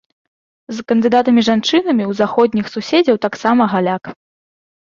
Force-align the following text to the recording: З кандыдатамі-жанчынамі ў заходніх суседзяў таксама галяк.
З 0.77 0.85
кандыдатамі-жанчынамі 0.91 2.03
ў 2.07 2.11
заходніх 2.21 2.65
суседзяў 2.77 3.23
таксама 3.27 3.63
галяк. 3.75 4.03